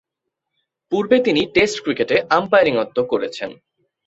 পূর্বে 0.91 1.17
তিনি 1.19 1.41
টেস্ট 1.55 1.77
ক্রিকেটে 1.83 2.17
আম্পায়ারিত্ব 2.37 2.97
করেছেন। 3.03 3.49